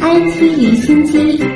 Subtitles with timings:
[0.00, 1.47] IT 离心机。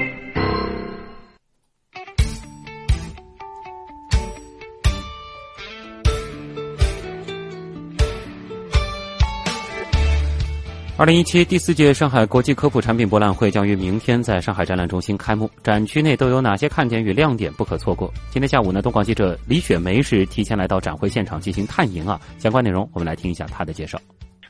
[10.98, 18.12] 二零一七第四届上海国际科普产品博览会将于明天在上海展览中心开幕，展区内都有哪些看点与亮点不可错过？
[18.30, 23.98] 今天下午呢，东广记者李雪梅是提前来到展会现场进行探营啊，相关内容我们来听一下她的介绍。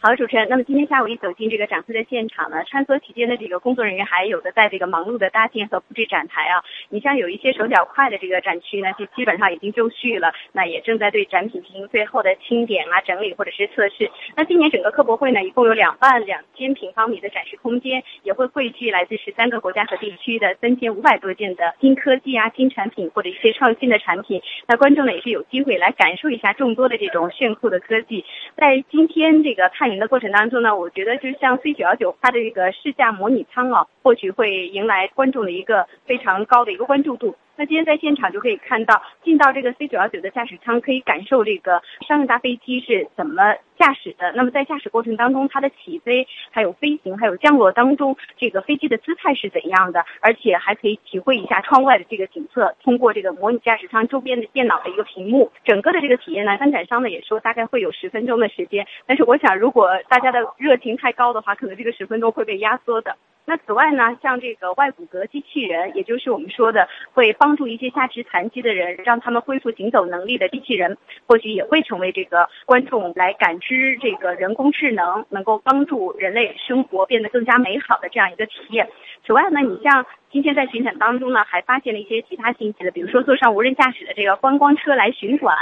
[0.05, 0.49] 好，主持人。
[0.49, 6.61] 那么今天下午一走进这个展会的现场呢，穿梭其间的这个工作人员还有的在这个忙碌的搭建和布置展台啊。
[6.89, 14.11] 你像有一些手脚快的这个展区呢，就基本上已经就绪了，那也正在对展品进行最后的清点啊、整理或者是测试。
[14.35, 24.43] 那今年整个科博会呢，一共有两万两千平方米的展示空间，也会汇聚来自十三个国家和地区的三千五百多件的新科技啊、新产品或者一些创新的产品。
[24.67, 28.25] 那观众呢也是有机会来感受一下众多的这种炫酷的科技。
[28.57, 37.37] 在今天这个探的过程当中呢，我觉得就像 C 九幺九它的这个试驾模拟舱啊，或许会迎来观众的一个非常高的一个关注度。
[37.57, 44.33] 那今天在现场就可以看到，进到这个 C 九幺九的驾驶舱，可以感受这个商用大飞机是怎么驾驶的。
[44.33, 50.05] 那么在驾驶过程当中，它的起飞、还有飞行、还有降落当中，这个飞机的姿态是怎样的？
[50.21, 58.87] 而且还可以体会一下窗外的这个景色，通过这个模拟驾驶舱周边的电脑的一个屏幕，整个的这个体验呢，参展商呢也说大概会有十分钟的时间。
[59.07, 63.15] 但是我想，如果大家的热情太高的话，可能这个十分钟会被压缩的。
[63.45, 78.89] 那此外呢，像这个外骨骼机器人，也就是我们说的会帮助一些下肢残疾的人，让他们恢复行走能力的机器人，或许也会成为这个观众来感知这个人工智能能够帮助人类生活变得更加美好的这样一个体验。
[79.27, 80.07] 此外呢，你像。
[80.33, 85.55] 今天在巡展当中呢，还发现了一些其他信息的，比如说坐上无人驾驶的这个观光车来巡馆，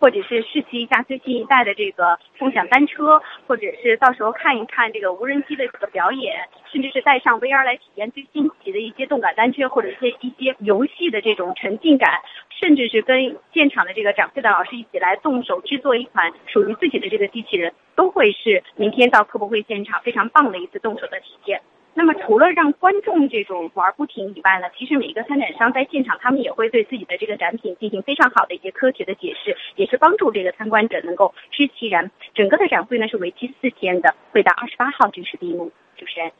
[0.00, 6.34] 或者是试骑一下最新一代的这个共享单车，或者是到时候看一看这个无人机的这个表演，
[6.72, 12.20] 甚至是带上 VR 来体验最新奇的一些动感单车或者一些一些游戏的这种沉浸感，
[12.50, 21.62] 甚至是跟现场的这个展会的老师一起来动手制作一款属于自己的这个机器人，都会是明天到科博会现场非常棒的一次动手的体验。
[21.98, 32.10] 那么除了让观众这种玩不停以外呢，其实每一个参展商在现场，他们也会对自己的这个展品进行非常好的一些科学的解释，也是帮助这个参观者能够知其然。
[32.34, 35.72] 整个的展会呢是为期四天的，会到二十八号正式闭幕。
[35.96, 36.30] 主持人，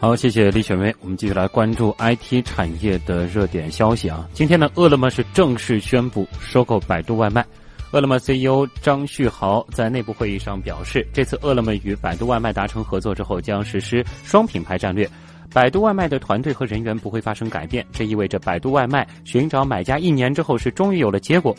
[0.00, 0.92] 好，谢谢李雪梅。
[1.00, 4.26] 我们继续来关注 IT 产业的热点消息啊。
[4.32, 7.46] 今天呢，饿了么是正式宣布收购百度外卖。
[7.90, 15.08] 饿了么 CEO 张旭豪在内部会议上表示，这次饿了么与百度外卖达成合作之后，将实施双品牌战略。
[15.50, 21.56] 百度外卖的团队和人员不会发生改变，这意味着百度外卖寻找买家一年之后是终于有了结果。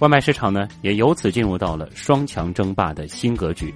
[0.00, 3.74] 外卖市场呢，也由此进入到了双强争霸的新格局。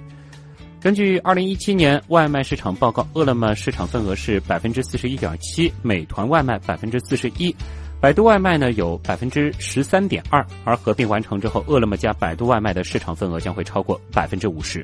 [0.79, 7.55] 根据二零一七年外卖市场报告，饿了么市场份额是百分之四十一点七，美团外卖百分之四十一。
[8.01, 14.83] 百度外卖呢有百分之十三点二，而合并完成之后，饿了么加百度外卖的市场份额将会超过百分之五十。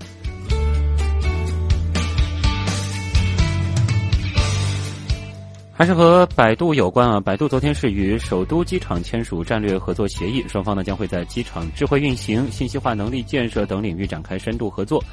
[5.73, 7.19] 还是和百度有关啊！
[7.19, 15.03] 百度昨天是与首都机场签署战略合作协议，双方呢将会在机场智慧运行、信息化能力建设等领域展开深度合作。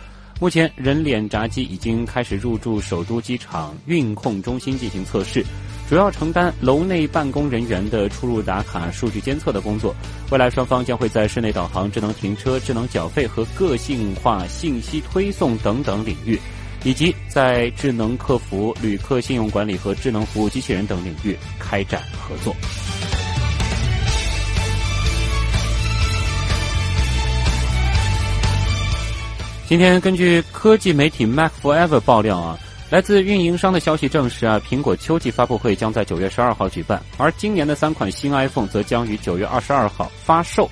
[0.40, 5.44] 目前，人脸闸机已经开始入驻首都机场运控中心进行测试。
[5.88, 9.94] 主要承担楼内办公人员的出入打卡、数据监测的工作。
[10.30, 16.38] 未来双方将会在室内导航、智能停车、智能缴费和个性化信息推送等等领域，
[16.84, 22.54] 以及在智能客服、旅客信用管理和智能服务机器人等领域开展合作。
[29.66, 32.58] 今天，根据科技媒体 Mac Forever 爆料啊。
[32.90, 40.70] 来自运营商的消息证实啊，苹果秋季发布会将在九月十二号举办，而今年的三款新 iPhone 则将于九月二十二号发售。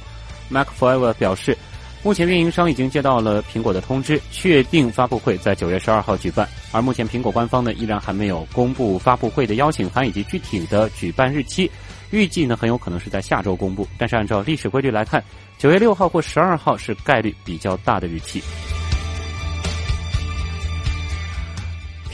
[0.49, 1.55] Mac Forever 表示，
[2.03, 6.49] 目前运营商已经接到了苹果的通知，确定发布会在九月十二号举办。
[6.73, 11.71] 而目前苹果官方呢，依然还没有公布发布会的邀请函以及具体的举办日期，
[12.13, 13.87] 预计呢很有可能是在下周公布。
[13.99, 15.23] 但是按照历史规律来看，
[15.59, 18.41] 九月六号或十二号是概率比较大的日期。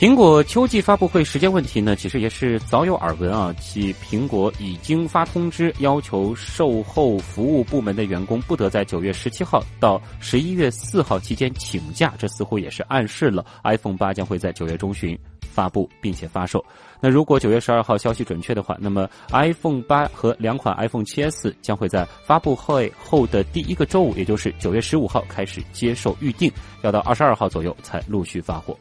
[0.03, 3.55] 苹果秋季发布会时间问题呢，其实也是早有耳闻啊。
[3.57, 12.13] 其苹果已经发通知，要求售后服务部门的员工不得在九月十七号到十一月四号期间请假。
[12.17, 16.61] 这似乎也是暗示了 iPhone 八将会在九月中旬发布并且发售。
[16.99, 26.51] 那如果九月十二号消息准确的话，那么 iPhone 八和两款 iPhone 7s 将会在发布会后的第一个周五，也就是九月十五号开始接受预定，
[26.81, 28.77] 要到二十二号左右才陆续发货。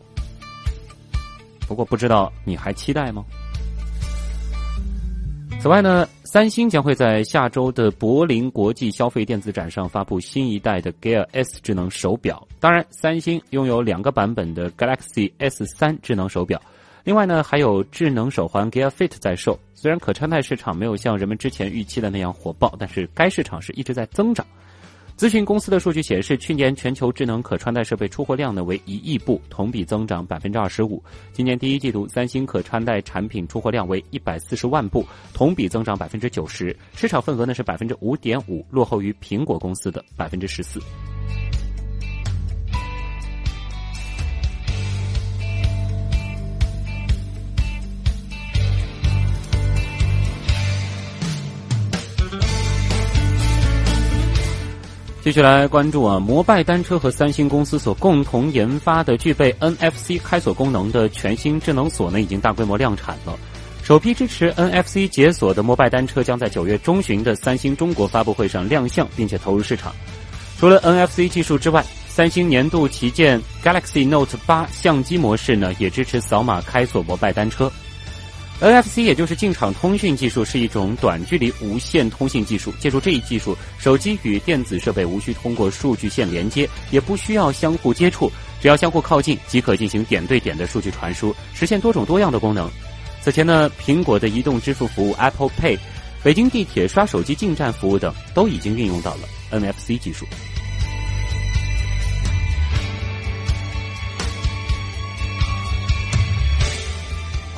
[1.66, 3.24] 不过不知道你还期待吗？
[5.60, 12.44] 此外呢，三星将会在下周的柏林国际消费电子展上发布新一代的 Gear S 智能手表。
[12.58, 16.60] 当然，三星拥有两个版本的 Galaxy S 三智能手表。
[17.04, 19.56] 另外呢，还有智能手环 Gear Fit 在售。
[19.72, 24.44] 虽然可穿戴市场没有像人们之前预期的那样火爆，但是该市场是一直在增长。
[25.22, 31.00] 咨询公司的数据显示，去年全球智能可穿戴设备出货量呢为一亿部，同比增长百分之二十五。
[31.32, 40.80] 今年第一季度，三星可穿戴产品出货量为一百四十万部，同比增长百分之九十，市场份额呢是百分之五点五，落后于苹果公司的百分之十四。
[55.24, 63.38] 继续来关注啊，摩拜单车和三星公司所共同研发的具备 NFC 开锁功能的全新智能锁呢，已经大规模量产了。
[63.84, 69.94] 首批支持 NFC 解锁的摩拜单车将在九月中旬的三星中国发布会上亮相，并且投入市场。
[70.58, 77.70] 除了 NFC 技术之外，三星年度旗舰 Galaxy Note 八相机模式呢，也支持扫码开锁摩拜单车。
[78.62, 82.72] NFC 也就是进场通讯技术，是一种短距离无线通信技术。
[82.78, 88.30] 借助这一技术，手机与电子设备无需通过数据线连接，也不需要相互接触，
[88.60, 92.70] 只要相互靠近即可进行点对点的数据传输，实现多种多样的功能。
[93.20, 95.76] 此前呢，苹果的移动支付服务 Apple Pay、
[96.22, 100.24] 北京地铁刷手机进站服务等，都已经运用到了 NFC 技术。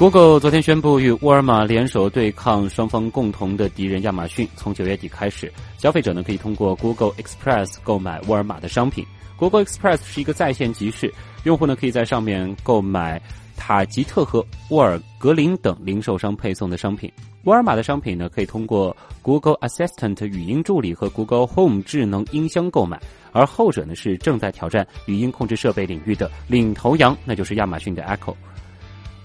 [0.04, 4.46] Google 昨天宣布与沃尔玛联手对抗双方共同的敌人亚马逊。
[4.54, 9.02] 从九月底开始，消费者呢可以通过 Google Express 购买沃尔玛的商品。
[9.38, 11.10] Google Express 是一个在线集市，
[11.44, 13.18] 用户呢可以在上面购买
[13.56, 17.10] 塔吉特和沃尔格林等零售商配送的商品。
[17.44, 23.00] 沃尔玛的商品呢可以通过 Google Assistant 语音助理和 Google Home 智能音箱购买，
[23.32, 28.34] 而后者呢是正在挑战语音控制设备领域的领头羊，那就是亚马逊的 Echo。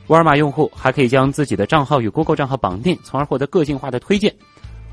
[0.10, 4.34] 沃尔玛用户还可以将自己的账号与 Google 账号绑定，从而获得个性化的推荐。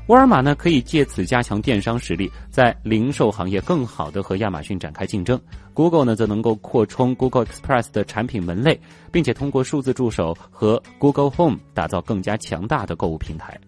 [0.05, 5.41] 沃尔玛呢可以借此加强电商实力，在零售行业更好的和亚马逊展开竞争。
[5.73, 8.79] Google 呢则能够扩充 Google Express 的产品门类，
[9.11, 13.59] 并且通过数字助手和 Google Home 打造更加强大的购物平台。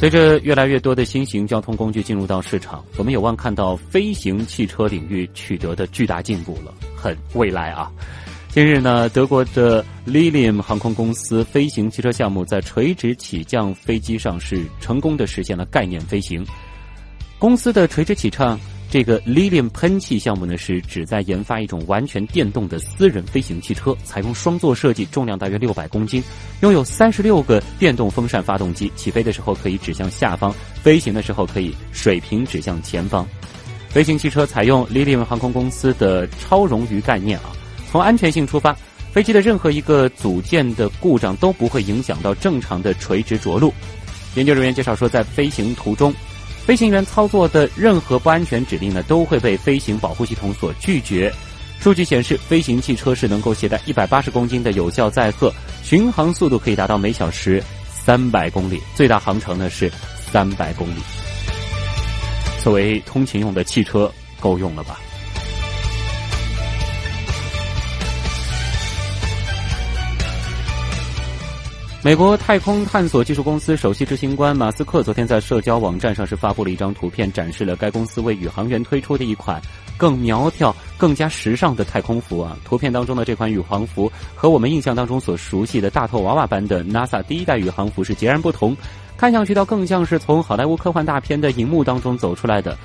[0.00, 7.92] 随着越来越多的新型交通工具进入到市场，我们有望看到飞行汽车领域取得的巨大进步了，很未来啊！
[8.48, 16.42] 近日呢，德国的 Lilium 航空公司飞行汽车项目在垂直起降飞机上是成功的实现了概念飞行。
[17.38, 18.58] 公司的垂直起降。
[18.90, 26.20] 这个 Lilium 喷气项目呢，是旨在研发一种完全电动的私人飞行汽车，采用双座设计，重量大约六百公斤，
[26.62, 30.52] 拥有三十六个电动风扇发动机，起飞的时候可以指向下方，
[30.82, 33.24] 飞行的时候可以水平指向前方。
[33.90, 37.52] 飞行汽车采用 Lilium 航空公司的超冗余概念啊，
[37.92, 38.76] 从安全性出发，
[39.12, 43.72] 飞机的任何一个组件的故障都不会影响到正常的垂直着陆。
[44.34, 46.12] 研究人员介绍说，在飞行途中。
[46.70, 51.28] 飞行员操作的任何不安全指令呢，都会被飞行保护系统所拒绝。
[51.80, 57.60] 数据显示，飞行汽车是能够携带一百八十公斤的有效载荷，巡航速度可以达到每小时
[57.92, 59.90] 三百公里，最大航程呢是
[60.30, 61.00] 三百公里。
[62.62, 64.08] 作为通勤用的汽车，
[64.38, 65.00] 够用了吧？
[72.02, 79.60] 美国太空探索技术公司首席执行官马斯克昨天在社交网站上是发布了一张图片，展示了该公司为宇航员推出的一款
[79.98, 82.56] 更苗条、更加时尚的太空服啊。
[82.64, 88.74] 图片当中的这款宇航服和我们印象当中所熟悉的大头娃娃般的 NASA 第一代宇航服是截然不同，
[89.18, 92.78] 看上去倒更像是从好莱坞科幻大片的荧幕当中走出来的。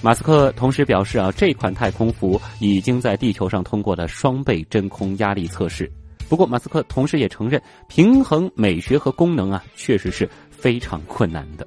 [0.00, 5.90] 马斯克同时表示啊，这款太空服已经在地球上通过了双倍真空压力测试。
[6.28, 11.66] 不过，马斯克同时也承认，平衡美学和功能啊，确实是非常困难的。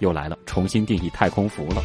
[0.00, 1.82] 又来了，重新定义太空服了。